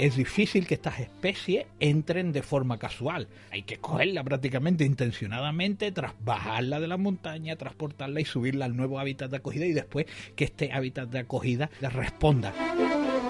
[0.00, 3.28] Es difícil que estas especies entren de forma casual.
[3.52, 8.98] Hay que cogerla prácticamente intencionadamente, tras bajarla de la montaña, transportarla y subirla al nuevo
[8.98, 12.54] hábitat de acogida y después que este hábitat de acogida le responda.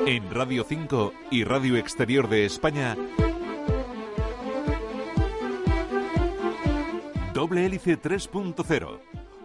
[0.07, 2.97] En Radio 5 y Radio Exterior de España,
[7.35, 9.01] Doble Hélice 3.0.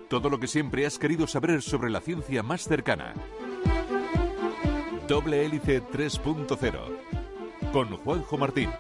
[0.10, 3.16] Todo lo que siempre has querido saber sobre la ciencia más cercana.
[5.08, 7.72] Doble Hélice 3.0.
[7.72, 8.72] Con Juanjo Martín.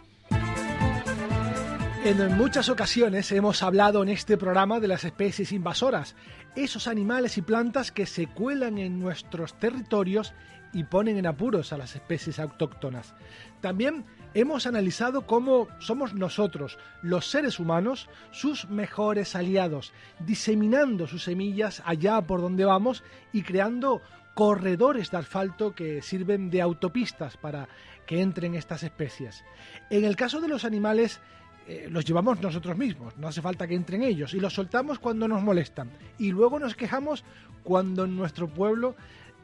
[2.04, 6.16] En muchas ocasiones hemos hablado en este programa de las especies invasoras,
[6.56, 10.34] esos animales y plantas que se cuelan en nuestros territorios
[10.73, 13.14] y ponen en apuros a las especies autóctonas.
[13.62, 14.03] También
[14.34, 22.22] hemos analizado cómo somos nosotros, los seres humanos, sus mejores aliados, diseminando sus semillas allá
[22.22, 24.02] por donde vamos y creando
[24.36, 27.67] corredores de asfalto que sirven de autopistas para
[28.05, 29.44] que entren estas especies.
[29.89, 31.22] En el caso de los animales,
[31.67, 35.28] eh, los llevamos nosotros mismos, no hace falta que entren ellos, y los soltamos cuando
[35.28, 35.89] nos molestan.
[36.19, 37.23] Y luego nos quejamos
[37.63, 38.95] cuando en nuestro pueblo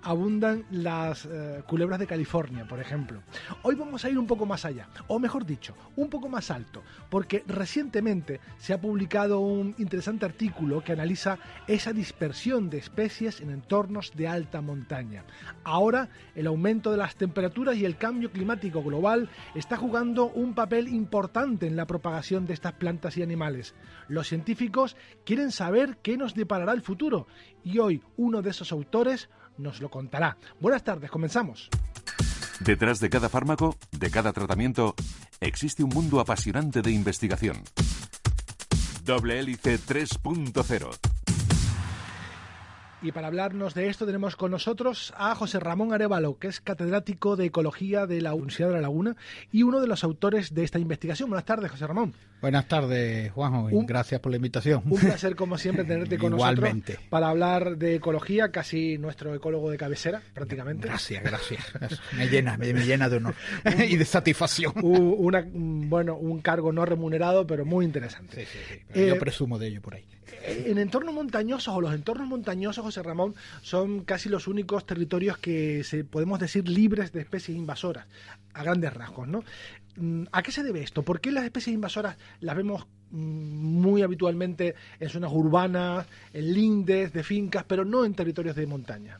[0.03, 3.21] abundan las eh, culebras de California, por ejemplo.
[3.63, 6.83] Hoy vamos a ir un poco más allá, o mejor dicho, un poco más alto,
[7.09, 13.51] porque recientemente se ha publicado un interesante artículo que analiza esa dispersión de especies en
[13.51, 15.23] entornos de alta montaña.
[15.63, 20.87] Ahora, el aumento de las temperaturas y el cambio climático global está jugando un papel
[20.87, 23.75] importante en la propagación de estas plantas y animales.
[24.07, 27.27] Los científicos quieren saber qué nos deparará el futuro
[27.63, 30.37] y hoy uno de esos autores nos lo contará.
[30.59, 31.69] Buenas tardes, comenzamos.
[32.59, 34.93] Detrás de cada fármaco, de cada tratamiento,
[35.39, 37.63] existe un mundo apasionante de investigación.
[39.03, 41.20] Doble Hélice 3.0
[43.01, 47.35] y para hablarnos de esto tenemos con nosotros a José Ramón Arevalo, que es catedrático
[47.35, 49.15] de Ecología de la Universidad de La Laguna
[49.51, 51.29] y uno de los autores de esta investigación.
[51.29, 52.13] Buenas tardes, José Ramón.
[52.41, 54.83] Buenas tardes, Juanjo, y gracias por la invitación.
[54.85, 56.93] Un placer, como siempre, tenerte con Igualmente.
[56.93, 60.87] nosotros para hablar de ecología, casi nuestro ecólogo de cabecera, prácticamente.
[60.87, 61.63] Gracias, gracias.
[62.17, 63.35] me llena, me, llena de honor
[63.87, 64.73] y de satisfacción.
[64.81, 68.45] Una, bueno, un cargo no remunerado, pero muy interesante.
[68.45, 68.99] Sí, sí, sí.
[69.07, 70.05] Yo eh, presumo de ello por ahí
[70.43, 75.83] en entornos montañosos o los entornos montañosos, José Ramón, son casi los únicos territorios que
[75.83, 78.07] se podemos decir libres de especies invasoras,
[78.53, 79.43] a grandes rasgos, ¿no?
[79.97, 81.03] Mm, ¿A qué se debe esto?
[81.03, 87.13] ¿Por qué las especies invasoras las vemos mm, muy habitualmente en zonas urbanas, en lindes
[87.13, 89.19] de fincas, pero no en territorios de montaña?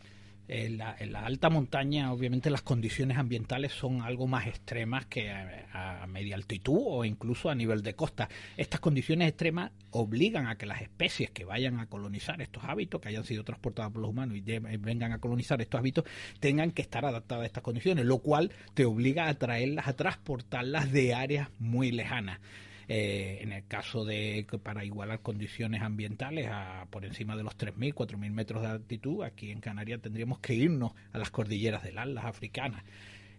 [0.54, 6.36] En la, alta montaña, obviamente, las condiciones ambientales son algo más extremas que a, media
[6.36, 8.28] altitud o incluso a nivel de costa.
[8.58, 13.08] Estas condiciones extremas obligan a que las especies que vayan a colonizar estos hábitos, que
[13.08, 16.04] hayan sido transportadas por los humanos y vengan a colonizar estos hábitos,
[16.42, 20.92] tengan que estar adaptadas a estas condiciones, lo cual te obliga a traerlas, a transportarlas
[20.92, 22.42] de áreas muy lejanas.
[22.88, 27.94] Eh, en el caso de para igualar condiciones ambientales a por encima de los 3.000,
[27.94, 32.26] 4.000 metros de altitud, aquí en Canarias tendríamos que irnos a las cordilleras del Atlas
[32.26, 32.84] africanas.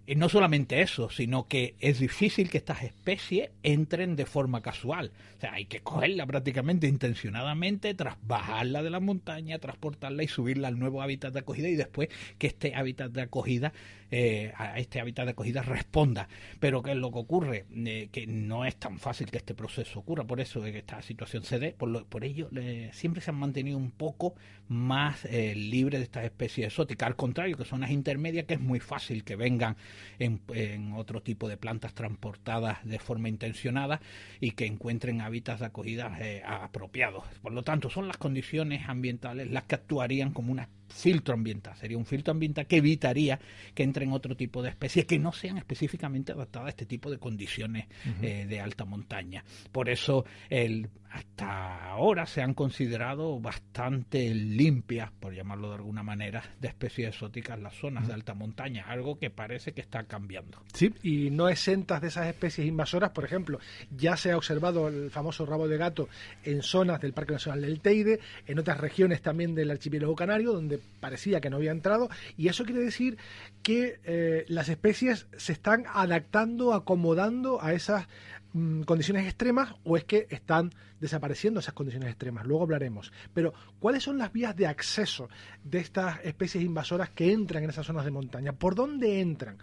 [0.04, 5.12] Y no solamente eso, sino que es difícil que estas especies entren de forma casual.
[5.36, 10.68] O sea, hay que cogerla prácticamente intencionadamente, tras bajarla de la montaña, transportarla y subirla
[10.68, 12.08] al nuevo hábitat de acogida y después
[12.38, 13.72] que este hábitat de acogida
[14.10, 16.28] eh, a este hábitat de acogida responda.
[16.60, 17.64] Pero ¿qué es lo que ocurre?
[17.74, 21.44] Eh, que no es tan fácil que este proceso ocurra, por eso que esta situación
[21.44, 22.50] se dé, por, por ello
[22.92, 24.34] siempre se han mantenido un poco
[24.68, 28.60] más eh, libres de estas especies exóticas, al contrario que son las intermedias, que es
[28.60, 29.76] muy fácil que vengan
[30.18, 34.00] en, en otro tipo de plantas transportadas de forma intencionada
[34.40, 37.24] y que encuentren hábitats de acogida apropiados.
[37.42, 41.76] Por lo tanto, son las condiciones ambientales las que actuarían como una filtro ambiental.
[41.76, 43.38] Sería un filtro ambiental que evitaría
[43.74, 47.18] que entren otro tipo de especies que no sean específicamente adaptadas a este tipo de
[47.18, 47.86] condiciones
[48.20, 49.44] eh, de alta montaña.
[49.70, 56.42] Por eso el, hasta ahora se han considerado bastante limpias, por llamarlo de alguna manera,
[56.60, 60.62] de especies exóticas las zonas de alta montaña, algo que parece que está cambiando.
[60.72, 63.58] Sí, y no exentas de esas especies invasoras, por ejemplo,
[63.90, 66.08] ya se ha observado el famoso rabo de gato
[66.44, 70.78] en zonas del Parque Nacional del Teide, en otras regiones también del archipiélago canario, donde
[71.00, 73.18] parecía que no había entrado, y eso quiere decir
[73.62, 78.06] que eh, las especies se están adaptando, acomodando a esas
[78.52, 82.46] mm, condiciones extremas o es que están desapareciendo esas condiciones extremas.
[82.46, 83.12] Luego hablaremos.
[83.34, 85.28] Pero, ¿cuáles son las vías de acceso
[85.64, 88.52] de estas especies invasoras que entran en esas zonas de montaña?
[88.52, 89.58] ¿Por dónde entran?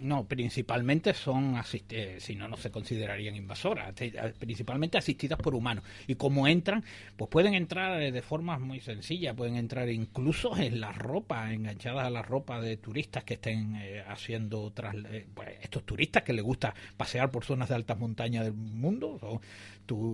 [0.00, 3.92] No, principalmente son, eh, si no, no se considerarían invasoras,
[4.38, 5.84] principalmente asistidas por humanos.
[6.06, 6.82] Y como entran,
[7.16, 12.10] pues pueden entrar de formas muy sencillas, pueden entrar incluso en la ropa, enganchadas a
[12.10, 16.42] la ropa de turistas que estén eh, haciendo otras, eh, pues, estos turistas que les
[16.42, 19.40] gusta pasear por zonas de altas montañas del mundo, o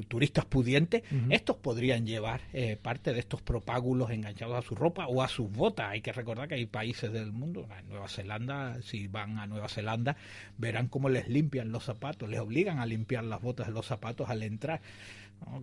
[0.08, 2.42] turistas pudientes, estos podrían llevar
[2.82, 5.88] parte de estos propágulos enganchados a su ropa o a sus botas.
[5.92, 9.68] Hay que recordar que hay países del mundo, en Nueva Zelanda, si van a Nueva
[9.68, 10.16] Zelanda,
[10.58, 14.28] verán cómo les limpian los zapatos, les obligan a limpiar las botas de los zapatos
[14.30, 14.80] al entrar.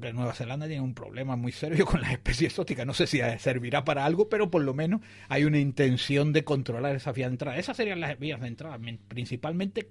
[0.01, 2.85] Que Nueva Zelanda tiene un problema muy serio con las especies exóticas.
[2.85, 6.95] No sé si servirá para algo, pero por lo menos hay una intención de controlar
[6.95, 7.57] esa vía de entrada.
[7.57, 8.77] Esas serían las vías de entrada,
[9.07, 9.87] principalmente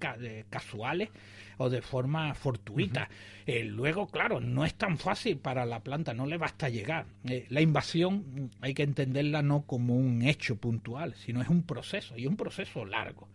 [0.49, 1.09] casuales
[1.57, 3.09] o de forma fortuita.
[3.45, 7.05] Eh, luego, claro, no es tan fácil para la planta, no le basta llegar.
[7.25, 12.17] Eh, la invasión hay que entenderla no como un hecho puntual, sino es un proceso,
[12.17, 13.27] y un proceso largo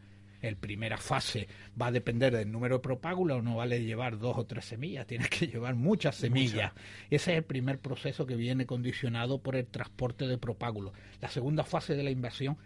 [0.44, 1.49] el primera fase
[1.81, 5.29] va a depender del número de propágulos, no vale llevar dos o tres semillas, tienes
[5.29, 6.73] que llevar muchas semillas.
[7.11, 10.93] Ese es el primer proceso que viene condicionado por el transporte de propágulos.
[11.20, 12.58] La segunda fase de la invasión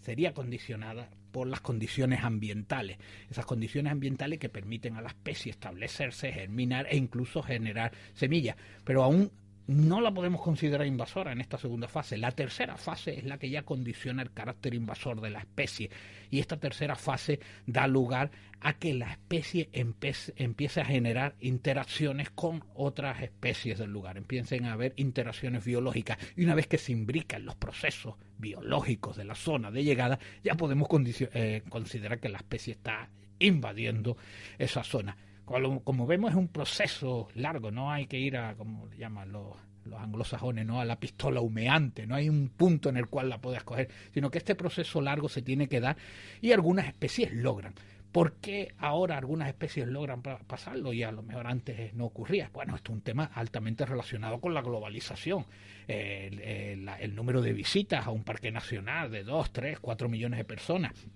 [0.00, 2.96] sería condicionada por las condiciones ambientales,
[3.30, 8.56] esas condiciones ambientales que permiten a la especie establecerse, germinar e incluso generar semillas.
[8.84, 9.30] Pero aún
[9.66, 12.16] no la podemos considerar invasora en esta segunda fase.
[12.16, 15.90] La tercera fase es la que ya condiciona el carácter invasor de la especie.
[16.30, 18.30] Y esta tercera fase da lugar
[18.60, 24.16] a que la especie empiece a generar interacciones con otras especies del lugar.
[24.16, 26.18] Empiecen a haber interacciones biológicas.
[26.36, 30.54] Y una vez que se imbrican los procesos biológicos de la zona de llegada, ya
[30.54, 34.16] podemos eh, considerar que la especie está invadiendo
[34.58, 35.16] esa zona
[35.46, 39.56] como, vemos es un proceso largo, no hay que ir a, como le llaman los,
[39.84, 43.40] los anglosajones, no a la pistola humeante, no hay un punto en el cual la
[43.40, 45.96] puedas coger, sino que este proceso largo se tiene que dar
[46.40, 47.74] y algunas especies logran.
[48.10, 52.50] ¿Por qué ahora algunas especies logran pasarlo y a lo mejor antes no ocurría?
[52.52, 55.44] Bueno, esto es un tema altamente relacionado con la globalización.
[55.86, 60.44] El, el número de visitas a un parque nacional de 2, 3, 4 millones de
[60.44, 61.06] personas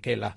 [0.00, 0.34] que las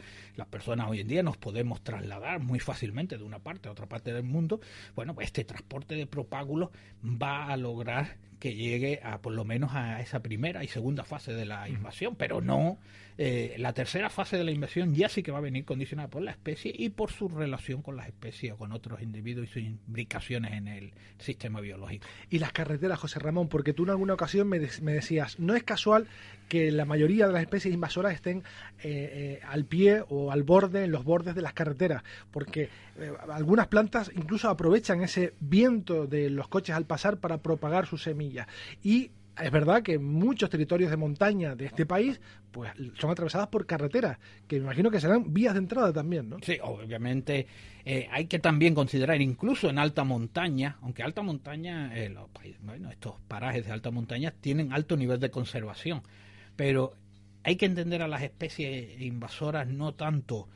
[0.49, 4.13] personas hoy en día nos podemos trasladar muy fácilmente de una parte a otra parte
[4.13, 4.59] del mundo,
[4.95, 6.69] bueno, pues este transporte de propágulos
[7.03, 11.33] va a lograr que llegue a por lo menos a esa primera y segunda fase
[11.33, 12.77] de la invasión, pero no
[13.17, 16.21] eh, la tercera fase de la invasión ya sí que va a venir condicionada por
[16.21, 19.61] la especie y por su relación con las especies o con otros individuos y sus
[19.61, 22.05] imbricaciones en el sistema biológico.
[22.29, 26.07] Y las carreteras, José Ramón, porque tú en alguna ocasión me, decías, no es casual
[26.49, 30.83] que la mayoría de las especies invasoras estén eh, eh, al pie o al borde,
[30.83, 32.69] en los bordes de las carreteras, porque
[33.29, 38.24] algunas plantas incluso aprovechan ese viento de los coches al pasar para propagar sus semillas.
[38.83, 39.11] Y
[39.41, 42.19] es verdad que muchos territorios de montaña de este país
[42.51, 44.17] pues son atravesadas por carreteras,
[44.47, 46.37] que me imagino que serán vías de entrada también, ¿no?
[46.41, 47.47] Sí, obviamente
[47.83, 52.15] eh, hay que también considerar, incluso en alta montaña, aunque alta montaña, eh,
[52.61, 56.01] bueno, estos parajes de alta montaña tienen alto nivel de conservación,
[56.55, 56.93] pero
[57.43, 60.47] hay que entender a las especies invasoras no tanto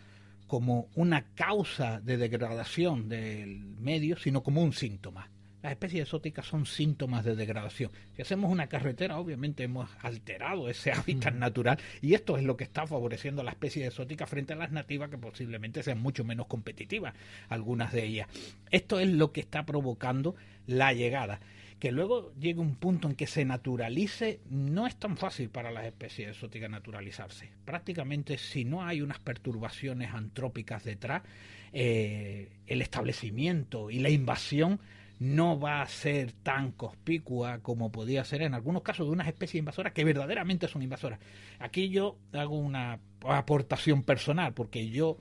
[0.48, 5.30] como una causa de degradación del medio, sino como un síntoma.
[5.62, 7.92] Las especies exóticas son síntomas de degradación.
[8.16, 12.64] Si hacemos una carretera, obviamente hemos alterado ese hábitat natural y esto es lo que
[12.64, 16.48] está favoreciendo a las especies exóticas frente a las nativas que posiblemente sean mucho menos
[16.48, 17.14] competitivas,
[17.50, 18.30] algunas de ellas.
[18.72, 20.36] Esto es lo que está provocando
[20.66, 21.42] la llegada.
[21.78, 25.86] Que luego llegue un punto en que se naturalice, no es tan fácil para las
[25.86, 27.50] especies exóticas naturalizarse.
[27.66, 31.24] Prácticamente si no hay unas perturbaciones antrópicas detrás,
[31.72, 34.80] eh, el establecimiento y la invasión
[35.20, 39.60] no va a ser tan conspicua como podía ser en algunos casos de unas especies
[39.60, 41.20] invasoras que verdaderamente son invasoras.
[41.60, 45.18] Aquí yo hago una aportación personal porque yo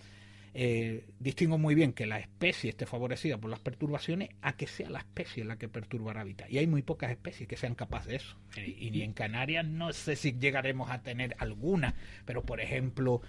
[0.54, 4.88] eh, distingo muy bien que la especie esté favorecida por las perturbaciones a que sea
[4.88, 6.50] la especie la que perturba el hábitat.
[6.50, 8.36] Y hay muy pocas especies que sean capaces de eso.
[8.56, 13.20] Y, ni en Canarias no sé si llegaremos a tener alguna, pero por ejemplo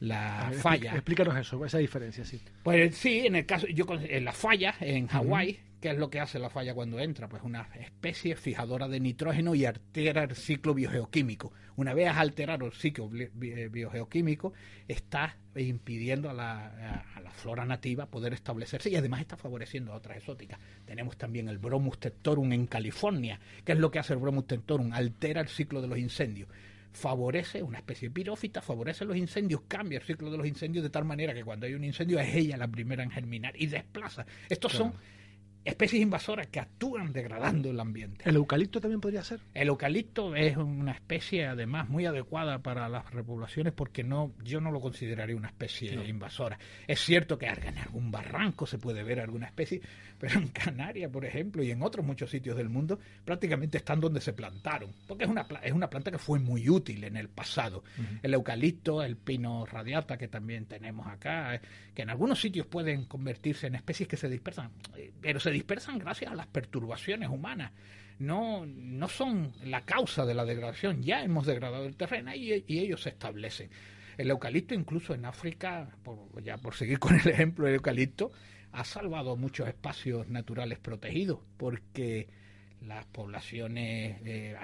[0.00, 0.92] la falla.
[0.94, 2.40] Explícanos eso, esa diferencia, sí.
[2.62, 6.18] Pues sí, en el caso, yo en la falla en Hawái, ¿Qué es lo que
[6.18, 7.28] hace la falla cuando entra?
[7.28, 11.52] Pues una especie fijadora de nitrógeno y altera el ciclo biogeoquímico.
[11.76, 14.54] Una vez alterado el ciclo biogeoquímico,
[14.88, 20.58] está impidiendo a la, flora nativa poder establecerse y además está favoreciendo a otras exóticas.
[20.86, 23.38] Tenemos también el Bromus tectorum en California.
[23.62, 24.90] ¿Qué es lo que hace el Bromus tectorum?
[24.90, 26.48] Altera el ciclo de los incendios
[26.92, 31.04] favorece, una especie pirófita, favorece los incendios, cambia el ciclo de los incendios de tal
[31.04, 34.24] manera que cuando hay un incendio es ella la primera en germinar y desplaza.
[34.48, 34.94] Estos son
[35.64, 38.28] especies invasoras que actúan degradando el ambiente.
[38.28, 39.40] ¿El eucalipto también podría ser?
[39.54, 44.70] El eucalipto es una especie además muy adecuada para las repoblaciones porque no yo no
[44.70, 46.58] lo consideraría una especie invasora.
[46.86, 49.80] Es cierto que en algún barranco se puede ver alguna especie,
[50.18, 54.20] pero en Canarias, por ejemplo, y en otros muchos sitios del mundo, prácticamente están donde
[54.20, 57.84] se plantaron, porque es una, es una planta que fue muy útil en el pasado.
[58.22, 61.60] El eucalipto, el pino radiata que también tenemos acá, eh,
[61.94, 65.98] que en algunos sitios pueden convertirse en especies que se dispersan, eh, pero se dispersan
[65.98, 67.72] gracias a las perturbaciones humanas.
[68.18, 73.02] No, no son la causa de la degradación, ya hemos degradado el terreno y, ellos
[73.02, 73.70] se establecen.
[74.16, 78.30] El eucalipto, incluso en África, por, ya por seguir con el ejemplo del eucalipto,
[78.72, 82.28] ha salvado muchos espacios naturales protegidos, porque
[82.86, 84.56] las poblaciones eh,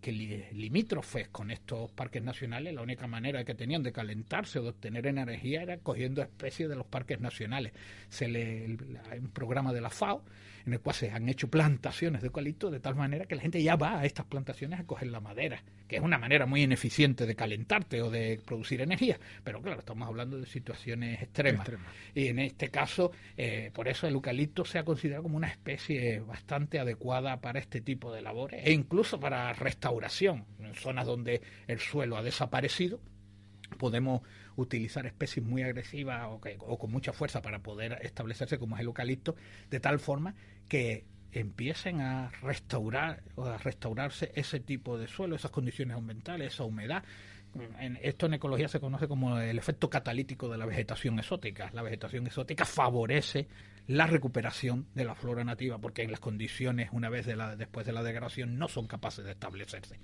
[0.00, 4.70] que, limítrofes con estos parques nacionales, la única manera que tenían de calentarse o de
[4.70, 7.72] obtener energía era cogiendo especies de los parques nacionales.
[8.08, 8.76] Se le,
[9.10, 10.24] hay un programa de la FAO
[10.66, 13.62] en el cual se han hecho plantaciones de eucalipto de tal manera que la gente
[13.62, 17.26] ya va a estas plantaciones a coger la madera, que es una manera muy ineficiente
[17.26, 19.18] de calentarte o de producir energía.
[19.44, 21.68] Pero claro, estamos hablando de situaciones extremas.
[22.14, 26.20] Y en este caso, eh, por eso el eucalipto se ha considerado como una especie
[26.20, 31.78] bastante adecuada para este tipo de labores e incluso para restauración en zonas donde el
[31.78, 33.00] suelo ha desaparecido
[33.76, 34.22] podemos
[34.56, 38.86] utilizar especies muy agresivas o, o, con mucha fuerza para poder establecerse como es el
[38.86, 39.36] eucalipto,
[39.70, 40.34] de tal forma
[40.68, 46.64] que empiecen a restaurar o a restaurarse ese tipo de suelo, esas condiciones ambientales, esa
[46.64, 47.04] humedad.
[48.02, 51.70] Esto en ecología se conoce como el efecto catalítico de la vegetación exótica.
[51.72, 53.48] La vegetación exótica favorece
[53.88, 57.86] la recuperación de la flora nativa, porque en las condiciones, una vez de la, después
[57.86, 59.98] de la degradación, no son capaces de establecerse.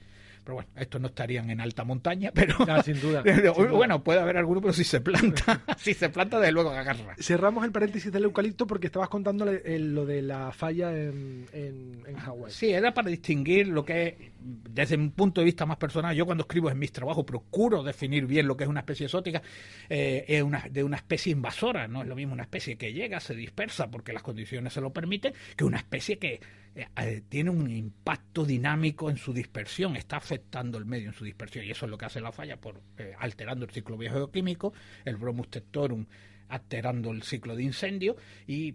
[0.45, 3.25] Pero bueno, estos no estarían en alta montaña, pero sin, duda,
[3.71, 7.17] bueno, puede haber alguno, pero si se planta, si se planta, de luego agarra.
[7.19, 12.53] Cerramos el paréntesis del eucalipto porque estabas contando lo de la falla en, en, Hawái.
[12.53, 16.27] Sí, era para distinguir lo que es, desde un punto de vista más personal, yo
[16.27, 19.43] cuando escribo en mis trabajos procuro definir bien lo que es una especie exótica,
[19.89, 23.21] eh, es una, de una especie invasora, no es lo mismo una especie que llega,
[23.21, 26.41] se dispersa, porque las condiciones se lo permiten, que una especie que
[26.75, 31.25] eh, eh, tiene un impacto dinámico en su dispersión, está afectando el medio en su
[31.25, 34.73] dispersión, y eso es lo que hace la falla, por eh, alterando el ciclo biogeoquímico,
[35.04, 36.07] el bromus tectorum
[36.49, 38.16] alterando el ciclo de incendio,
[38.47, 38.75] y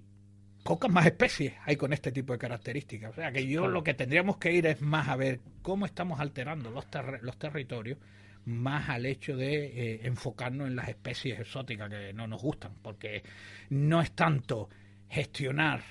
[0.63, 3.11] pocas más especies hay con este tipo de características.
[3.11, 6.19] O sea que yo lo que tendríamos que ir es más a ver cómo estamos
[6.19, 6.85] alterando los,
[7.21, 7.97] los territorios
[8.45, 13.23] más al hecho de eh, enfocarnos en las especies exóticas que no nos gustan, porque
[13.69, 14.69] no es tanto
[15.09, 15.83] gestionar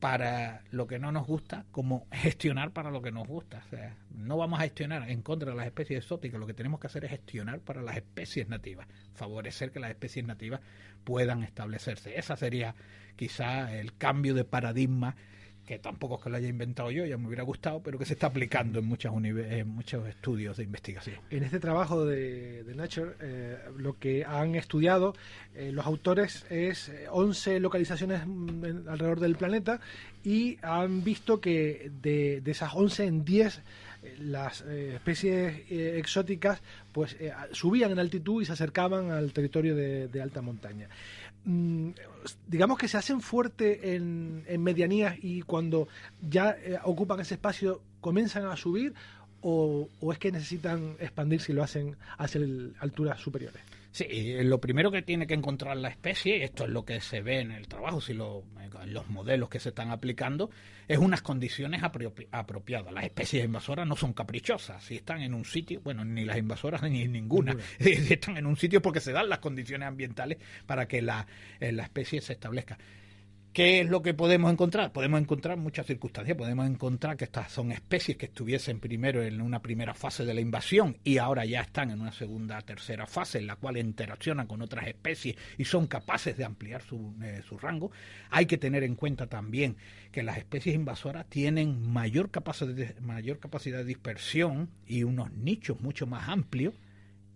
[0.00, 3.62] para lo que no nos gusta como gestionar para lo que nos gusta.
[3.66, 6.80] O sea, no vamos a gestionar en contra de las especies exóticas, lo que tenemos
[6.80, 10.60] que hacer es gestionar para las especies nativas, favorecer que las especies nativas
[11.04, 12.18] puedan establecerse.
[12.18, 12.74] Esa sería
[13.16, 15.16] quizá el cambio de paradigma
[15.68, 18.14] que tampoco es que lo haya inventado yo, ya me hubiera gustado, pero que se
[18.14, 21.16] está aplicando en, muchas en muchos estudios de investigación.
[21.28, 25.14] En este trabajo de, Nature, eh, lo que han estudiado
[25.54, 29.78] eh, los autores es 11 eh, localizaciones mm, alrededor del planeta
[30.24, 33.60] y han visto que de, esas 11 en 10
[34.20, 37.16] las especies exóticas pues
[37.50, 40.88] subían en altitud y se acercaban al territorio de alta montaña.
[41.44, 41.90] Mm,
[42.46, 45.88] digamos que se hacen fuerte en, medianías y cuando
[46.20, 48.94] ya eh, ocupan ese espacio comienzan a subir
[49.40, 52.40] o, es que necesitan expandirse y lo hacen hacia
[52.80, 53.62] alturas superiores?
[53.98, 57.20] Sí, lo primero que tiene que encontrar la especie, y esto es lo que se
[57.20, 58.44] ve en el trabajo, si lo,
[58.80, 60.50] en los modelos que se están aplicando,
[60.86, 62.92] es unas condiciones apropiadas.
[62.92, 64.84] Las especies invasoras no son caprichosas.
[64.84, 68.56] Si están en un sitio, bueno, ni las invasoras ni ninguna, si están en un
[68.56, 71.26] sitio porque se dan las condiciones ambientales para que la,
[71.58, 72.78] eh, la especie se establezca.
[73.52, 74.92] ¿Qué es lo que podemos encontrar?
[74.92, 76.36] Podemos encontrar muchas circunstancias.
[76.36, 80.40] Podemos encontrar que estas son especies que estuviesen primero en una primera fase de la
[80.40, 84.62] invasión y ahora ya están en una segunda, tercera fase en la cual interaccionan con
[84.62, 87.90] otras especies y son capaces de ampliar su, eh, su rango.
[88.30, 89.76] Hay que tener en cuenta también
[90.12, 95.80] que las especies invasoras tienen mayor capacidad de, mayor capacidad de dispersión y unos nichos
[95.80, 96.74] mucho más amplios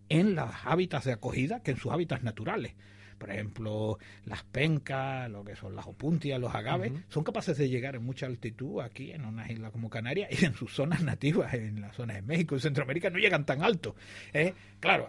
[0.08, 2.74] en los hábitats de acogida que en sus hábitats naturales
[3.22, 7.94] por ejemplo, las pencas, lo que son las opuntias, los agaves, son capaces de llegar
[7.94, 11.80] en mucha altitud aquí en unas islas como Canarias y en sus zonas nativas, en
[11.80, 13.94] las zonas de México y Centroamérica, no llegan tan alto.
[14.32, 14.52] ¿eh?
[14.80, 15.08] Claro,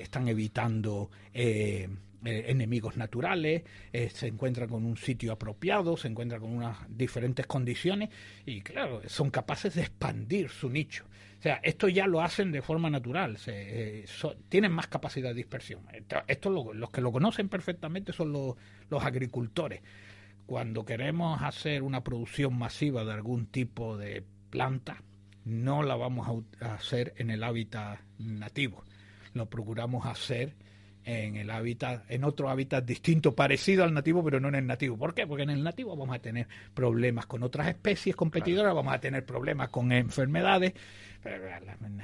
[0.00, 1.10] están evitando...
[1.34, 1.90] Eh,
[2.24, 7.48] eh, enemigos naturales, eh, se encuentra con un sitio apropiado, se encuentra con unas diferentes
[7.48, 8.10] condiciones
[8.46, 11.04] y claro, son capaces de expandir su nicho.
[11.42, 14.04] O sea, esto ya lo hacen de forma natural, se,
[14.48, 15.80] tienen más capacidad de dispersión.
[16.28, 18.54] Esto, los que lo conocen perfectamente son los,
[18.88, 19.82] los agricultores.
[20.46, 25.02] Cuando queremos hacer una producción masiva de algún tipo de planta,
[25.44, 28.84] no la vamos a hacer en el hábitat nativo,
[29.34, 30.54] lo procuramos hacer
[31.04, 34.96] en el hábitat, en otro hábitat distinto, parecido al nativo, pero no en el nativo.
[34.96, 35.26] ¿Por qué?
[35.26, 39.24] Porque en el nativo vamos a tener problemas con otras especies competidoras, vamos a tener
[39.24, 40.74] problemas con enfermedades.
[41.24, 42.00] En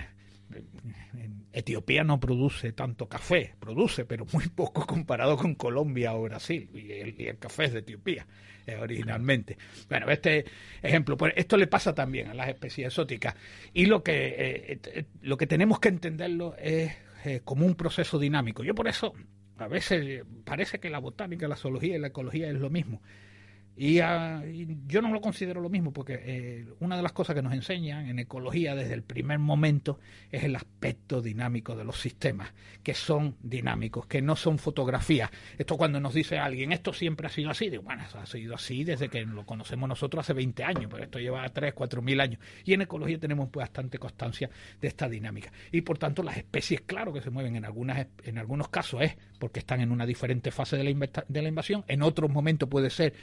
[1.52, 7.26] Etiopía no produce tanto café, produce, pero muy poco comparado con Colombia o Brasil, y
[7.26, 8.26] el, café es de Etiopía
[8.66, 9.56] eh, originalmente.
[9.88, 10.44] Bueno, este
[10.82, 13.34] ejemplo, pues esto le pasa también a las especies exóticas,
[13.72, 16.92] y lo que, eh, eh, lo que tenemos que entenderlo es
[17.28, 18.64] eh, como un proceso dinámico.
[18.64, 19.12] Yo por eso,
[19.58, 23.02] a veces parece que la botánica, la zoología y la ecología es lo mismo.
[24.02, 27.42] Ah, y, yo no lo considero lo mismo porque eh, una de las cosas que
[27.42, 30.00] nos enseñan en ecología desde el primer momento
[30.32, 35.30] es el aspecto dinámico de los sistemas, que son dinámicos, que no son fotografías.
[35.56, 38.82] Esto cuando nos dice alguien, esto siempre ha sido así, digo, bueno, ha sido así
[38.82, 42.40] desde que lo conocemos nosotros hace 20 años, pero esto lleva 3, 4 mil años.
[42.64, 45.52] Y en ecología tenemos bastante constancia de esta dinámica.
[45.70, 49.16] Y por tanto las especies, claro que se mueven en, algunas, en algunos casos es
[49.38, 52.90] porque están en una diferente fase de la, de la invasión, en otros momentos puede
[52.90, 53.14] ser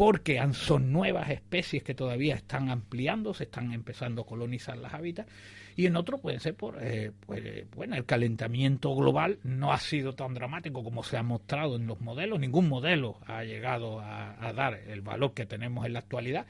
[0.00, 5.30] porque son nuevas especies que todavía están ampliando, se están empezando a colonizar las hábitats,
[5.76, 10.14] y en otro pueden ser por, eh, pues, bueno, el calentamiento global no ha sido
[10.14, 14.80] tan dramático como se ha mostrado en los modelos, ningún modelo ha llegado a, dar
[14.88, 16.46] el valor que tenemos en la actualidad,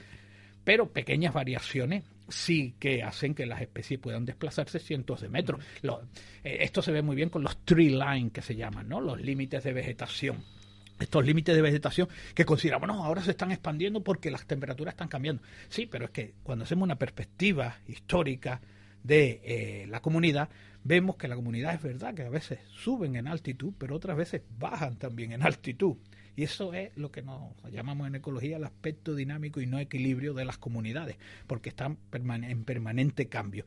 [0.62, 5.61] pero pequeñas variaciones sí que hacen que las especies puedan desplazarse cientos de metros.
[5.83, 9.00] Eh, esto se ve muy bien con los tree line que se llaman, ¿no?
[9.00, 10.37] Los límites de vegetación
[11.00, 15.09] estos límites de vegetación que consideramos, no, ahora se están expandiendo porque las temperaturas están
[15.09, 15.42] cambiando.
[15.69, 18.61] Sí, pero es que cuando hacemos una perspectiva histórica
[19.02, 20.50] de eh, la comunidad,
[20.85, 24.42] vemos que la comunidad es verdad que a veces suben en altitud, pero otras veces
[24.59, 25.97] bajan también en altitud.
[26.37, 30.32] Y eso es lo que nos llamamos en ecología el aspecto dinámico y no equilibrio
[30.32, 33.65] de las comunidades, porque están en permanente cambio,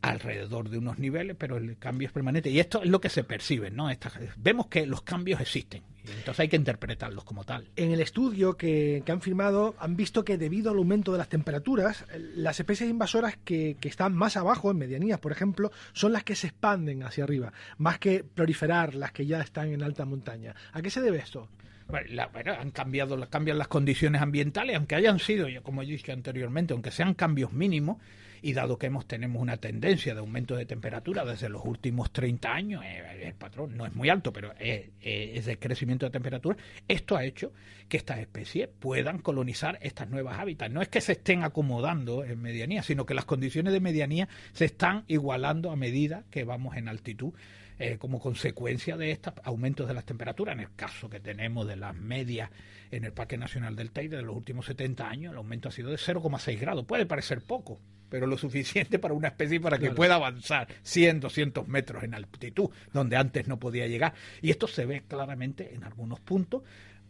[0.00, 2.50] alrededor de unos niveles, pero el cambio es permanente.
[2.50, 3.88] Y esto es lo que se percibe, ¿no?
[4.36, 7.68] vemos que los cambios existen, entonces hay que interpretarlos como tal.
[7.76, 12.04] En el estudio que, han firmado han visto que debido al aumento de las temperaturas,
[12.34, 16.34] las especies invasoras que, que, están más abajo, en medianías, por ejemplo, son las que
[16.34, 20.54] se expanden hacia arriba, más que proliferar las que ya están en alta montaña.
[20.72, 21.48] ¿A qué se debe esto?
[21.88, 26.90] bueno, han cambiado cambian las condiciones ambientales, aunque hayan sido, como he dicho anteriormente, aunque
[26.90, 27.98] sean cambios mínimos,
[28.46, 32.52] y dado que hemos tenemos una tendencia de aumento de temperatura desde los últimos 30
[32.52, 36.56] años, eh, el patrón no es muy alto, pero es, de crecimiento de temperatura,
[36.86, 37.50] esto ha hecho
[37.88, 40.72] que estas especies puedan colonizar estas nuevas hábitats.
[40.72, 44.66] No es que se estén acomodando en medianía, sino que las condiciones de medianía se
[44.66, 47.34] están igualando a medida que vamos en altitud
[47.78, 50.54] eh, como consecuencia de estos aumentos de las temperaturas.
[50.54, 52.50] En el caso que tenemos de las medias
[52.90, 55.90] en el Parque Nacional del Teide de los últimos 70 años, el aumento ha sido
[55.90, 56.86] de 0,6 grados.
[56.86, 61.68] Puede parecer poco, pero lo suficiente para una especie para que pueda avanzar 100, 200
[61.68, 64.14] metros en altitud, donde antes no podía llegar.
[64.40, 66.62] Y esto se ve claramente en algunos puntos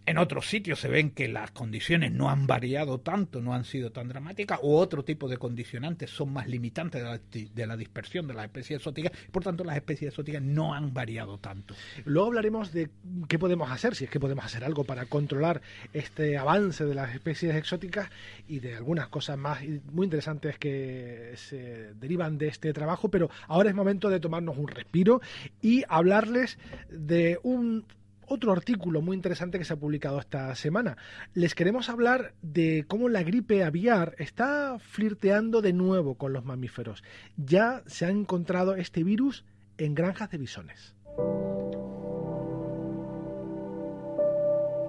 [0.07, 3.90] en otros sitios se ven que las condiciones no han variado tanto, no han sido
[3.90, 8.45] tan dramáticas, u otro tipo de condicionantes son más limitantes de la, dispersión de las
[8.45, 11.75] especies exóticas, por tanto las especies exóticas no han variado tanto.
[12.05, 12.88] Luego hablaremos de
[13.29, 15.61] qué podemos hacer, si es que podemos hacer algo para controlar
[15.92, 18.09] este avance de las especies exóticas
[18.47, 19.61] y de algunas cosas más
[19.92, 24.69] muy interesantes que se derivan de este trabajo, pero ahora es momento de tomarnos un
[24.69, 25.21] respiro
[25.61, 26.59] y hablarles
[26.90, 27.85] de un
[28.27, 30.97] otro artículo muy interesante que se ha publicado esta semana.
[31.35, 37.03] Les queremos hablar de cómo la gripe aviar está flirteando de nuevo con los mamíferos.
[37.37, 39.45] Ya se ha encontrado este virus
[39.79, 40.95] en granjas de bisones.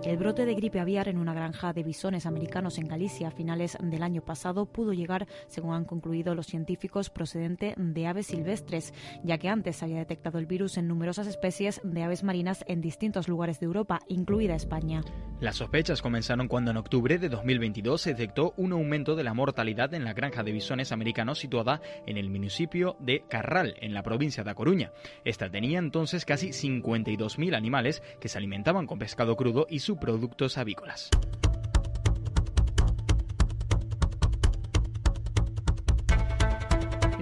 [0.04, 3.78] El brote de gripe aviar en una granja de bisones americanos en Galicia a finales
[3.82, 9.38] del año pasado pudo llegar, según han concluido los científicos, procedente de aves silvestres, ya
[9.38, 13.60] que antes había detectado el virus en numerosas especies de aves marinas en distintos lugares
[13.60, 15.04] de Europa, incluida España.
[15.40, 19.94] Las sospechas comenzaron cuando en octubre de 2022 se detectó un aumento de la mortalidad
[19.94, 24.44] en la granja de bisones americanos situada en el municipio de Carral, en la provincia
[24.44, 24.94] de A Coruña.
[25.26, 30.58] Esta tenía entonces casi 52.000 animales que se alimentaban con pescado crudo y su productos
[30.58, 31.12] avícolas.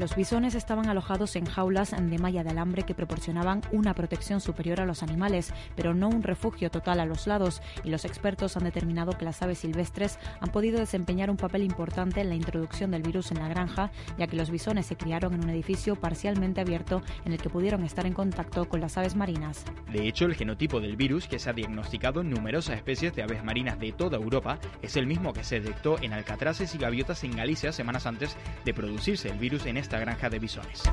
[0.06, 4.80] Los bisones estaban alojados en jaulas de malla de alambre que proporcionaban una protección superior
[4.80, 8.66] a los animales, pero no un refugio total a los lados, y los expertos han
[8.66, 13.02] determinado que las aves silvestres han podido desempeñar un papel importante en la introducción del
[13.02, 17.02] virus en la granja, ya que los bisones se criaron en un edificio parcialmente abierto
[17.26, 19.66] en el que pudieron estar en contacto con las aves marinas.
[19.92, 23.44] De hecho, el genotipo del virus, que se ha diagnosticado en numerosas especies de aves
[23.44, 27.36] marinas de toda Europa, es el mismo que se detectó en alcatraces y gaviotas en
[27.36, 30.84] Galicia semanas antes de producirse el virus en esta granja de bisones.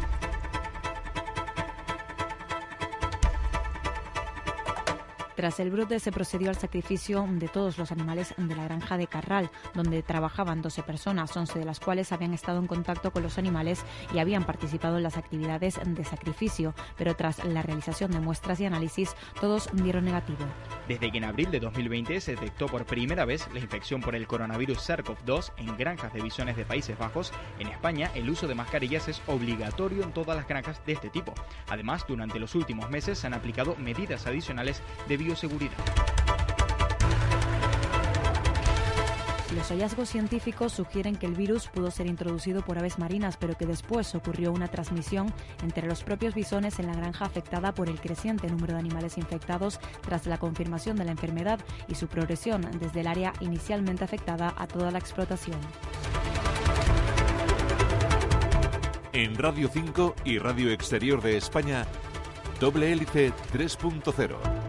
[5.37, 9.07] Tras el brote se procedió al sacrificio de todos los animales de la granja de
[9.07, 13.39] Carral, donde trabajaban 12 personas, 11 de las cuales habían estado en contacto con los
[13.39, 18.61] animales y habían participado en las actividades de sacrificio, pero tras la realización de muestras
[18.61, 20.45] y análisis, todos dieron negativo.
[20.89, 24.27] Desde que en abril de 2020 se detectó por primera vez la infección por el
[24.27, 29.09] coronavirus SARS-CoV-2 en granjas de bisones de Países Bajos, en España el uso de mascarillas
[29.09, 31.35] es obligatorio en todas las granjas de este tipo.
[31.69, 35.73] Además, durante los últimos meses se han aplicado medidas adicionales de bioseguridad.
[39.55, 43.67] Los hallazgos científicos sugieren que el virus pudo ser introducido por aves marinas, pero que
[43.67, 45.33] después ocurrió una transmisión
[45.63, 49.79] entre los propios bisones en la granja afectada por el creciente número de animales infectados
[50.01, 54.67] tras la confirmación de la enfermedad y su progresión desde el área inicialmente afectada a
[54.67, 55.59] toda la explotación.
[59.13, 61.87] En Radio 5 y Radio Exterior de España,
[62.59, 64.62] Doble Hélice 3.0.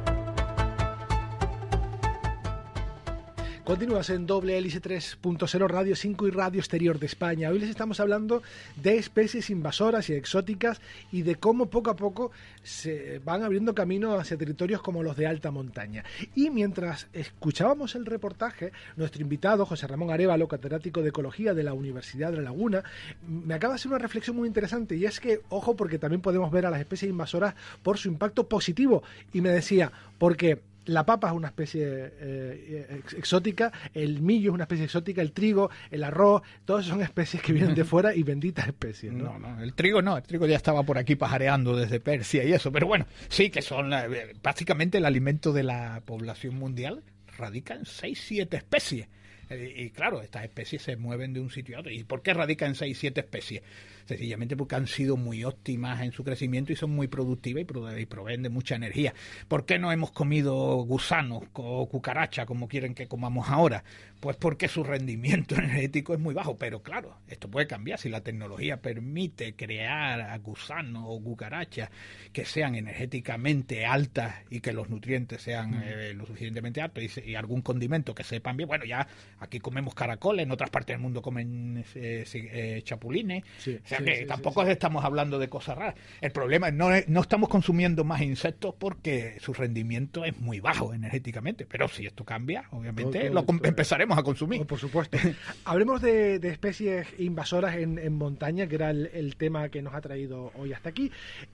[3.63, 7.49] Continúas en doble hélice 3.0 Radio 5 y Radio Exterior de España.
[7.49, 8.43] Hoy les estamos hablando
[8.75, 10.81] de especies invasoras y exóticas
[11.13, 15.27] y de cómo poco a poco se van abriendo camino hacia territorios como los de
[15.27, 16.03] alta montaña.
[16.35, 21.71] Y mientras escuchábamos el reportaje, nuestro invitado, José Ramón Arevalo, catedrático de Ecología de la
[21.71, 22.83] Universidad de La Laguna,
[23.25, 26.51] me acaba de hacer una reflexión muy interesante y es que, ojo, porque también podemos
[26.51, 29.03] ver a las especies invasoras por su impacto positivo.
[29.31, 34.63] Y me decía, porque la papa es una especie eh, exótica, el millo es una
[34.63, 38.67] especie exótica, el trigo, el arroz, todas son especies que vienen de fuera y benditas
[38.67, 39.13] especies.
[39.13, 39.37] ¿no?
[39.39, 42.71] no, el trigo no, el trigo ya estaba por aquí pajareando desde Persia y eso,
[42.71, 47.03] pero bueno, sí que son eh, básicamente el alimento de la población mundial,
[47.37, 49.07] radica en 6, 7 especies.
[49.49, 51.91] Eh, y claro, estas especies se mueven de un sitio a otro.
[51.91, 53.61] ¿Y por qué radican en 6, 7 especies?
[54.05, 57.65] Sencillamente porque han sido muy óptimas en su crecimiento y son muy productivas
[57.97, 59.13] y, proveen de mucha energía.
[59.47, 63.83] ¿Por qué no hemos comido gusanos o cucaracha como quieren que comamos ahora?
[64.19, 68.21] Pues porque su rendimiento energético es muy bajo, pero claro, esto puede cambiar si la
[68.21, 71.89] tecnología permite crear gusanos o cucarachas
[72.31, 75.83] que sean energéticamente altas y que los nutrientes sean mm.
[75.83, 78.67] eh, lo suficientemente altos y, algún condimento que sepan bien.
[78.67, 79.07] Bueno, ya
[79.39, 83.43] aquí comemos caracoles, en otras partes del mundo comen eh, eh, chapulines.
[83.57, 85.95] Sí que tampoco estamos hablando de cosas raras.
[86.21, 90.93] El problema es no, no estamos consumiendo más insectos porque su rendimiento es muy bajo
[90.93, 91.65] energéticamente.
[91.65, 94.65] Pero si esto cambia, obviamente lo empezaremos a consumir.
[94.65, 95.17] Por supuesto.
[95.65, 100.73] Hablemos de, especies invasoras en, montaña, que era el, tema que nos ha traído hoy
[100.73, 101.11] hasta aquí.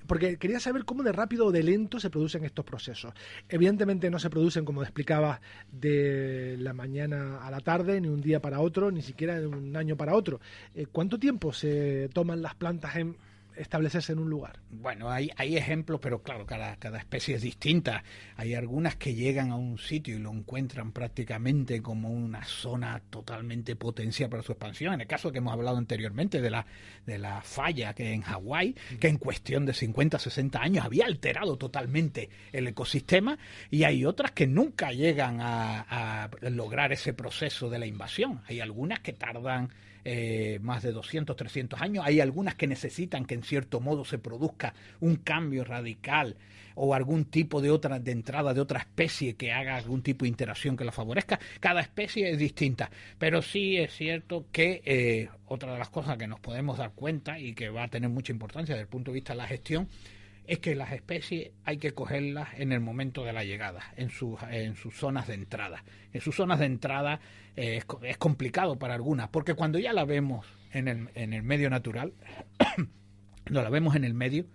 [0.07, 3.13] Porque quería saber cómo de rápido o de lento se producen estos procesos.
[3.47, 8.41] Evidentemente no se producen, como explicaba, de la mañana a la tarde, ni un día
[8.41, 10.39] para otro, ni siquiera de un año para otro.
[10.75, 13.17] Eh, ¿Cuánto tiempo se toma las plantas en
[13.59, 14.59] establecerse en un lugar.
[14.69, 18.03] Bueno, hay, hay ejemplos, pero claro, cada, cada especie es distinta.
[18.37, 23.75] Hay algunas que llegan a un sitio y lo encuentran prácticamente como una zona totalmente
[23.75, 24.93] potencial para su expansión.
[24.93, 26.65] En el caso que hemos hablado anteriormente de la,
[27.05, 31.57] de la falla que en Hawái, que en cuestión de 50, 60 años había alterado
[31.57, 33.37] totalmente el ecosistema,
[33.69, 38.41] y hay otras que nunca llegan a lograr ese proceso de la invasión.
[38.47, 39.69] Hay algunas que tardan
[40.05, 42.05] eh, más de 200, 300 años.
[42.05, 46.35] Hay algunas que necesitan que en cierto modo se produzca un cambio radical
[46.75, 50.29] o algún tipo de otra de entrada de otra especie que haga algún tipo de
[50.29, 51.39] interacción que la favorezca.
[51.59, 56.27] Cada especie es distinta, pero sí es cierto que eh, otra de las cosas que
[56.27, 59.15] nos podemos dar cuenta y que va a tener mucha importancia desde el punto de
[59.15, 59.89] vista de la gestión
[60.49, 64.41] es que las especies hay que cogerlas en el momento de la llegada, en sus,
[64.49, 65.83] en sus zonas de entrada.
[66.11, 67.19] En sus zonas de entrada
[67.55, 71.69] eh, es, complicado para algunas, porque cuando ya la vemos en el, en el medio
[71.69, 72.13] natural,
[73.51, 74.47] no la vemos en el medio,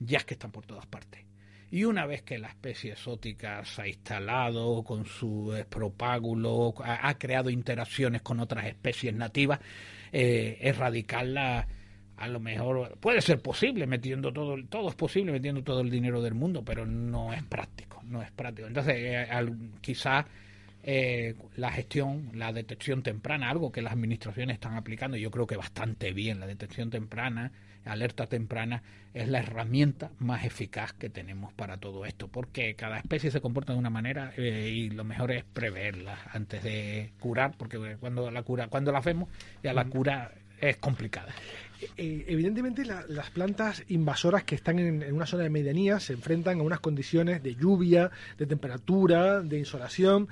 [0.00, 1.26] ya es que están por todas partes.
[1.70, 7.50] Y una vez que la especie exótica se ha instalado con su propágulo, ha, creado
[7.50, 9.60] interacciones con otras especies nativas,
[10.10, 11.68] eh, erradicarla
[12.18, 16.20] a lo mejor puede ser posible metiendo todo, todo es posible metiendo todo el dinero
[16.20, 18.66] del mundo, pero no es práctico, no es práctico.
[18.66, 19.28] Entonces, eh,
[19.80, 20.26] quizás
[20.82, 25.56] eh, la gestión, la detección temprana, algo que las administraciones están aplicando, yo creo que
[25.56, 27.52] bastante bien, la detección temprana,
[27.84, 28.82] alerta temprana,
[29.14, 33.72] es la herramienta más eficaz que tenemos para todo esto, porque cada especie se comporta
[33.72, 38.42] de una manera eh, y lo mejor es preverla antes de curar, porque cuando la
[38.42, 39.28] cura, cuando la vemos,
[39.62, 41.32] ya la cura es complicada.
[41.96, 46.62] Eh, evidentemente las plantas invasoras que están en, una zona de medianía se enfrentan a
[46.62, 50.28] unas condiciones de lluvia, de temperatura, de insolación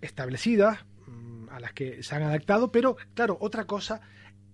[0.00, 4.00] establecidas mm, a las que se han adaptado, pero claro, otra cosa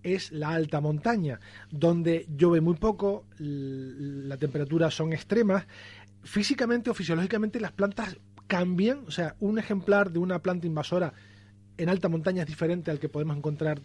[0.02, 5.66] es la alta montaña, donde llueve muy poco, la temperatura son extremas,
[6.22, 11.14] físicamente o fisiológicamente las plantas cambian, o sea, un ejemplar de una planta invasora
[11.78, 13.80] en alta montaña es diferente al que podemos encontrar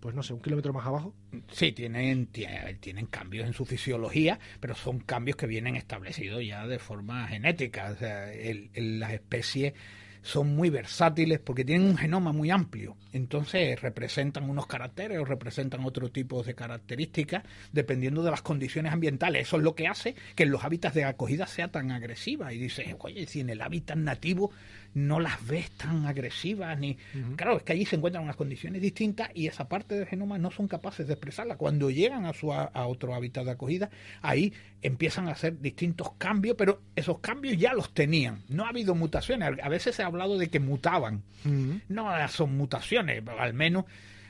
[0.00, 1.14] pues no sé, un kilómetro más abajo?
[1.50, 6.78] Sí, tienen, tienen cambios en su fisiología, pero son cambios que vienen establecidos ya de
[6.78, 7.94] forma genética.
[7.96, 8.30] Sea,
[8.74, 9.74] las especies
[10.22, 12.96] son muy versátiles porque tienen un genoma muy amplio.
[13.12, 19.48] Entonces representan unos caracteres o representan otro tipo de características dependiendo de las condiciones ambientales.
[19.48, 22.52] Eso es lo que hace que en los hábitats de acogida sea tan agresiva.
[22.52, 24.52] Y dices, oye, si en el hábitat nativo
[24.94, 26.96] no las ves tan agresivas ni
[27.36, 30.50] claro es que allí se encuentran unas condiciones distintas y esa parte del genoma no
[30.50, 31.56] son capaces de expresarla.
[31.56, 33.90] Cuando llegan a su a, otro hábitat de acogida
[34.22, 38.42] ahí empiezan a hacer distintos cambios pero esos cambios ya los tenían.
[38.48, 39.58] No ha habido mutaciones.
[39.62, 41.22] A veces se ha hablado de que mutaban.
[41.88, 43.84] No son mutaciones al menos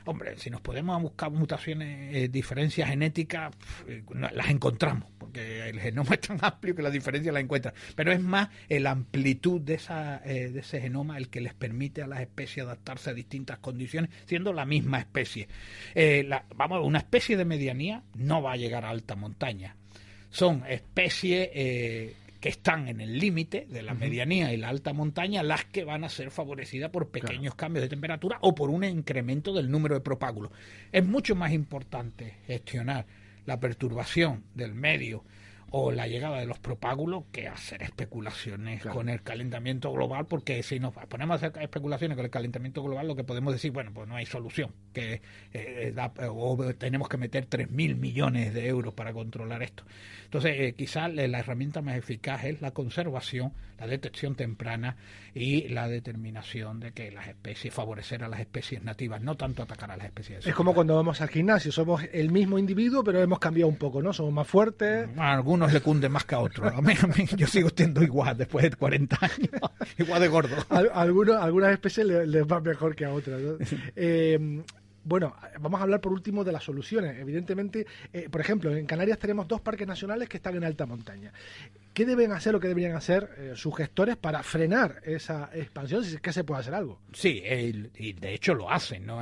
[0.05, 3.53] Hombre, si nos podemos buscar mutaciones, eh, diferencias genéticas,
[3.87, 7.73] eh, las encontramos, porque el genoma es tan amplio que las diferencias las encuentran.
[7.95, 12.01] Pero es más la amplitud de, esa, eh, de ese genoma el que les permite
[12.01, 15.47] a las especies adaptarse a distintas condiciones, siendo la misma especie.
[15.95, 19.75] La, vamos, una especie de medianía no va a llegar a alta montaña.
[20.29, 21.49] Son especies
[22.39, 26.03] que están en el límite de la medianía y la alta montaña las que van
[26.03, 30.01] a ser favorecidas por pequeños cambios de temperatura o por un incremento del número de
[30.01, 30.51] propágulos.
[30.91, 33.05] Es mucho más importante gestionar
[33.45, 35.23] la perturbación del medio
[35.71, 40.79] o la llegada de los propágulos que hacer especulaciones con el calentamiento global, porque si
[40.79, 44.07] nos ponemos a hacer especulaciones con el calentamiento global, lo que podemos decir, bueno, pues
[44.07, 45.21] no hay solución, que
[45.53, 49.83] eh, eh, o tenemos que meter 3.000 millones de euros para controlar esto.
[50.25, 54.97] Entonces, eh, quizás la herramienta más eficaz es la conservación, la detección temprana
[55.33, 59.89] y la determinación de que las especies, favorecer a las especies nativas, no tanto atacar
[59.91, 60.45] a las especies.
[60.45, 64.01] Es como cuando vamos al gimnasio, somos el mismo individuo, pero hemos cambiado un poco,
[64.01, 64.13] ¿no?
[64.13, 65.09] Somos más fuertes.
[65.17, 66.73] algunos le cunden más que a otros.
[66.73, 66.93] A mí,
[67.35, 70.55] yo sigo siendo igual después de 40 años, igual de gordo.
[70.93, 73.39] algunos, algunas especies les, va mejor que a otras.
[73.95, 74.63] Eh,
[75.03, 77.17] bueno, vamos a hablar por último de las soluciones.
[77.19, 81.33] Evidentemente, eh, por ejemplo, en Canarias tenemos dos parques nacionales que están en alta montaña.
[81.93, 86.03] ¿Qué deben hacer o qué deberían hacer eh, sus gestores para frenar esa expansión?
[86.03, 86.99] Si es que se puede hacer algo.
[87.13, 87.41] Sí,
[87.97, 89.21] y de hecho lo hacen, ¿no?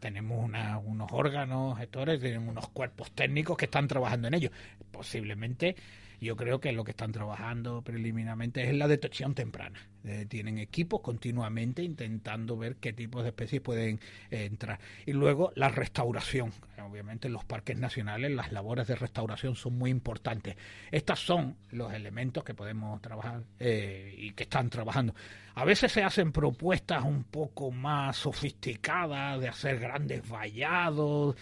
[0.00, 0.50] Tenemos
[0.84, 4.50] unos órganos gestores, tenemos unos cuerpos técnicos que están trabajando en ello.
[4.90, 5.76] Posiblemente
[6.20, 9.80] yo creo que lo que están trabajando preliminarmente es la detección temprana.
[10.04, 14.80] Eh, tienen equipos continuamente intentando ver qué tipos de especies pueden eh, entrar.
[15.06, 16.52] Y luego la restauración.
[16.90, 20.56] Obviamente en los parques nacionales las labores de restauración son muy importantes.
[20.90, 25.14] Estos son los elementos que podemos trabajar eh, y que están trabajando.
[25.54, 31.36] A veces se hacen propuestas un poco más sofisticadas de hacer grandes vallados.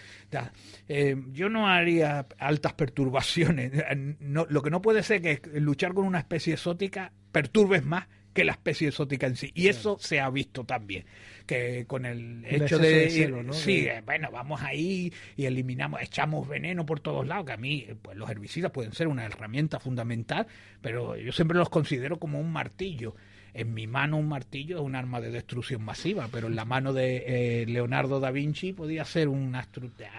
[1.31, 3.71] yo no haría altas perturbaciones.
[4.19, 8.53] lo que no puede ser que luchar con una especie exótica perturbes más que la
[8.53, 9.51] especie exótica en sí.
[9.53, 11.05] Y eso se ha visto también,
[11.49, 13.09] que con el hecho de...
[13.51, 17.87] Sí, eh, bueno, vamos ahí y eliminamos, echamos veneno por todos lados, que a mí
[18.03, 20.45] pues, los herbicidas pueden ser una herramienta fundamental,
[20.79, 23.15] pero yo siempre los considero como un martillo
[23.53, 26.93] en mi mano un martillo es un arma de destrucción masiva, pero en la mano
[26.93, 29.67] de eh, Leonardo da Vinci podía ser una,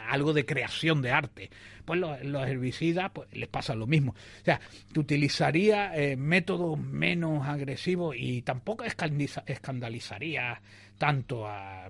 [0.08, 1.50] algo de creación de arte.
[1.84, 4.12] Pues los, herbicidas pues, les pasa lo mismo.
[4.12, 4.60] O sea,
[4.92, 10.60] que utilizaría eh, métodos menos agresivos y tampoco escandalizaría
[11.00, 11.48] tanto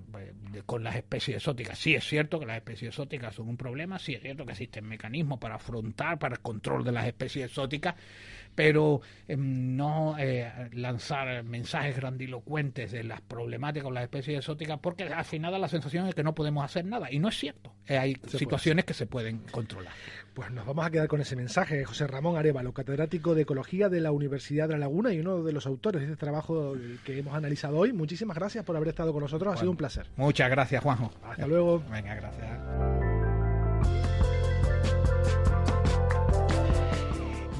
[0.09, 0.31] pues,
[0.65, 1.77] con las especies exóticas.
[1.77, 4.85] Sí es cierto que las especies exóticas son un problema, sí es cierto que existen
[4.85, 7.95] mecanismos para afrontar, para el control de las especies exóticas,
[8.55, 15.03] pero em, no eh, lanzar mensajes grandilocuentes de las problemáticas con las especies exóticas, porque
[15.03, 17.11] al final da la sensación de que no podemos hacer nada.
[17.11, 17.73] Y no es cierto.
[17.87, 19.93] Eh, hay situaciones que se pueden controlar.
[20.33, 21.83] Pues nos vamos a quedar con ese mensaje.
[21.83, 25.51] José Ramón Arevalo, catedrático de Ecología de la Universidad de La Laguna y uno de
[25.51, 27.91] los autores de este trabajo que hemos analizado hoy.
[27.91, 29.53] Muchísimas gracias por haber estado con nosotros.
[29.53, 30.07] Ha sido un placer.
[30.15, 31.11] Muchas gracias, Juanjo.
[31.23, 31.81] Hasta luego.
[31.89, 32.49] Venga, gracias.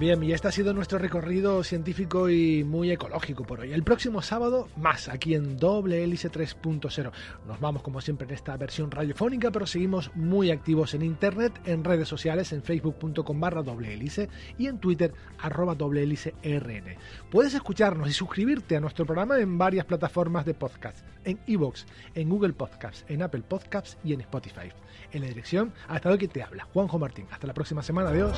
[0.02, 3.72] Bien, y este ha sido nuestro recorrido científico y muy ecológico por hoy.
[3.72, 7.12] El próximo sábado, más aquí en Doble Hélice 3.0.
[7.48, 11.84] Nos vamos, como siempre, en esta versión radiofónica, pero seguimos muy activos en internet, en
[11.84, 16.96] redes sociales, en facebook.com barra doble hélice y en Twitter arroba doble hélice RN.
[17.30, 21.86] Puedes escucharnos y suscribirte a nuestro programa en varias plataformas de podcast, en iVoox,
[22.16, 24.72] en Google Podcasts, en Apple Podcasts y en Spotify.
[25.12, 27.27] En la dirección, hasta hoy que te habla, Juanjo Martín.
[27.32, 28.38] Hasta la próxima semana, adiós.